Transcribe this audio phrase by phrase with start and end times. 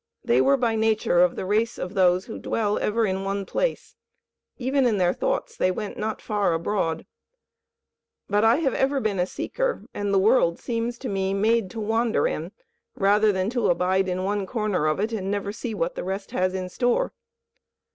[0.25, 3.93] They were by nature of the race of those who dwell ever in one place;
[4.57, 7.05] even in their thoughts they went not far abroad.
[8.27, 11.79] But I have been ever a seeker, and the world seems to me made to
[11.79, 12.51] wander in,
[12.95, 16.31] rather than to abide in one corner of it and never see what the rest
[16.31, 17.13] has in store.